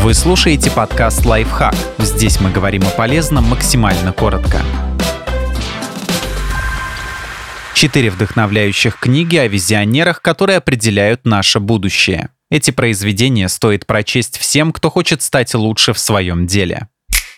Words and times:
Вы 0.00 0.14
слушаете 0.14 0.70
подкаст 0.70 1.26
«Лайфхак». 1.26 1.74
Здесь 1.98 2.40
мы 2.40 2.52
говорим 2.52 2.82
о 2.86 2.90
полезном 2.90 3.44
максимально 3.46 4.12
коротко. 4.12 4.60
Четыре 7.74 8.10
вдохновляющих 8.10 8.96
книги 9.00 9.36
о 9.36 9.48
визионерах, 9.48 10.22
которые 10.22 10.58
определяют 10.58 11.26
наше 11.26 11.58
будущее. 11.58 12.28
Эти 12.48 12.70
произведения 12.70 13.48
стоит 13.48 13.86
прочесть 13.86 14.38
всем, 14.38 14.72
кто 14.72 14.88
хочет 14.88 15.20
стать 15.20 15.52
лучше 15.54 15.92
в 15.92 15.98
своем 15.98 16.46
деле. 16.46 16.88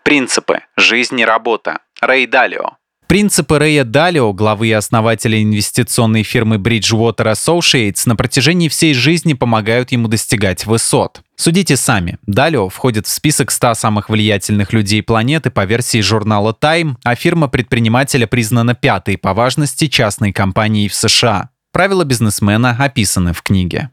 Принципы. 0.04 0.60
Жизнь 0.76 1.18
и 1.18 1.24
работа. 1.24 1.78
Рэй 2.02 2.26
Далио. 2.26 2.76
Принципы 3.10 3.58
Рэя 3.58 3.82
Далио, 3.82 4.32
главы 4.32 4.68
и 4.68 4.70
основателя 4.72 5.42
инвестиционной 5.42 6.22
фирмы 6.22 6.58
Bridgewater 6.58 7.32
Associates, 7.32 8.02
на 8.04 8.14
протяжении 8.14 8.68
всей 8.68 8.94
жизни 8.94 9.32
помогают 9.32 9.90
ему 9.90 10.06
достигать 10.06 10.64
высот. 10.64 11.20
Судите 11.34 11.76
сами. 11.76 12.18
Далио 12.28 12.68
входит 12.68 13.08
в 13.08 13.10
список 13.10 13.50
100 13.50 13.74
самых 13.74 14.10
влиятельных 14.10 14.72
людей 14.72 15.02
планеты 15.02 15.50
по 15.50 15.64
версии 15.64 16.00
журнала 16.00 16.56
Time, 16.62 16.98
а 17.02 17.16
фирма 17.16 17.48
предпринимателя 17.48 18.28
признана 18.28 18.76
пятой 18.76 19.18
по 19.18 19.34
важности 19.34 19.88
частной 19.88 20.32
компанией 20.32 20.88
в 20.88 20.94
США. 20.94 21.50
Правила 21.72 22.04
бизнесмена 22.04 22.76
описаны 22.78 23.32
в 23.32 23.42
книге 23.42 23.90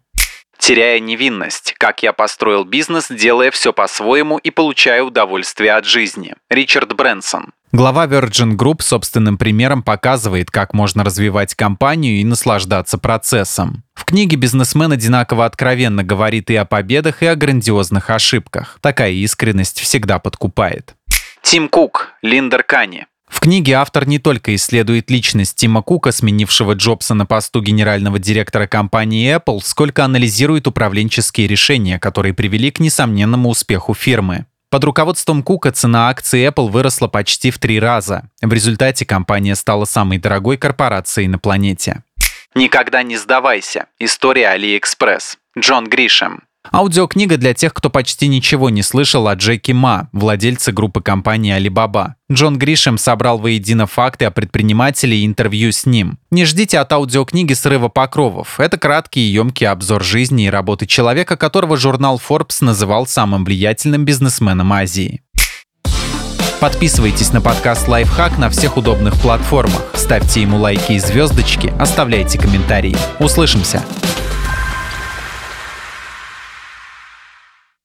теряя 0.58 1.00
невинность. 1.00 1.76
Как 1.78 2.04
я 2.04 2.14
построил 2.14 2.64
бизнес, 2.64 3.08
делая 3.10 3.52
все 3.52 3.74
по-своему 3.74 4.38
и 4.38 4.52
получая 4.52 5.04
удовольствие 5.04 5.74
от 5.74 5.86
жизни. 5.86 6.36
Ричард 6.50 6.96
Брэнсон. 6.96 7.52
Глава 7.74 8.08
Virgin 8.08 8.56
Group 8.56 8.82
собственным 8.82 9.38
примером 9.38 9.84
показывает, 9.84 10.50
как 10.50 10.74
можно 10.74 11.04
развивать 11.04 11.54
компанию 11.54 12.22
и 12.22 12.24
наслаждаться 12.24 12.98
процессом. 12.98 13.84
В 13.94 14.06
книге 14.06 14.38
бизнесмен 14.38 14.94
одинаково 14.94 15.46
откровенно 15.46 16.04
говорит 16.04 16.50
и 16.50 16.56
о 16.56 16.64
победах, 16.64 17.24
и 17.24 17.26
о 17.26 17.36
грандиозных 17.36 18.10
ошибках. 18.10 18.80
Такая 18.82 19.12
искренность 19.12 19.82
всегда 19.82 20.18
подкупает. 20.18 20.96
Тим 21.42 21.68
Кук, 21.68 22.14
Линдер 22.22 22.64
Кани. 22.64 23.06
В 23.28 23.42
книге 23.42 23.74
автор 23.74 24.08
не 24.08 24.20
только 24.20 24.56
исследует 24.56 25.12
личность 25.12 25.56
Тима 25.56 25.82
Кука, 25.82 26.12
сменившего 26.12 26.74
Джобса 26.74 27.14
на 27.14 27.26
посту 27.26 27.62
генерального 27.62 28.20
директора 28.20 28.68
компании 28.68 29.36
Apple, 29.36 29.60
сколько 29.62 30.06
анализирует 30.06 30.68
управленческие 30.68 31.48
решения, 31.48 32.00
которые 32.00 32.34
привели 32.34 32.72
к 32.72 32.80
несомненному 32.80 33.50
успеху 33.50 33.94
фирмы. 33.94 34.46
Под 34.70 34.84
руководством 34.84 35.44
Кука 35.44 35.72
цена 35.72 36.10
акций 36.10 36.46
Apple 36.46 36.70
выросла 36.70 37.08
почти 37.08 37.52
в 37.52 37.60
три 37.60 37.80
раза. 37.80 38.30
В 38.42 38.52
результате 38.52 39.06
компания 39.06 39.56
стала 39.56 39.86
самой 39.86 40.18
дорогой 40.18 40.58
корпорацией 40.58 41.28
на 41.28 41.40
планете. 41.40 42.04
Никогда 42.56 43.04
не 43.04 43.18
сдавайся. 43.18 43.88
История 44.00 44.56
AliExpress. 44.58 45.38
Джон 45.58 45.88
Гришем. 45.88 46.44
Аудиокнига 46.72 47.38
для 47.38 47.54
тех, 47.54 47.74
кто 47.74 47.90
почти 47.90 48.28
ничего 48.28 48.70
не 48.70 48.84
слышал 48.84 49.28
о 49.28 49.36
Джеки 49.36 49.72
Ма, 49.72 50.10
владельце 50.12 50.72
группы 50.72 51.02
компании 51.02 51.58
Alibaba. 51.58 52.14
Джон 52.32 52.58
Гришем 52.58 52.98
собрал 52.98 53.38
воедино 53.38 53.88
факты 53.88 54.26
о 54.26 54.32
предпринимателе 54.32 55.18
и 55.18 55.26
интервью 55.26 55.72
с 55.72 55.86
ним. 55.86 56.20
Не 56.32 56.46
ждите 56.46 56.80
от 56.80 56.92
аудиокниги 56.92 57.54
срыва 57.54 57.88
покровов. 57.88 58.60
Это 58.60 58.78
краткий 58.78 59.22
и 59.22 59.32
емкий 59.32 59.68
обзор 59.68 60.04
жизни 60.04 60.46
и 60.46 60.50
работы 60.50 60.86
человека, 60.86 61.38
которого 61.38 61.78
журнал 61.78 62.22
Forbes 62.28 62.58
называл 62.62 63.08
самым 63.08 63.46
влиятельным 63.46 64.06
бизнесменом 64.06 64.74
Азии. 64.74 65.22
Подписывайтесь 66.60 67.32
на 67.34 67.40
подкаст 67.40 67.88
«Лайфхак» 67.88 68.40
на 68.40 68.50
всех 68.50 68.78
удобных 68.78 69.14
платформах. 69.22 69.84
Ставьте 69.94 70.42
ему 70.42 70.58
лайки 70.58 70.94
и 70.94 71.00
звездочки, 71.00 71.72
оставляйте 71.80 72.40
комментарии. 72.40 72.98
Услышимся! 73.20 73.84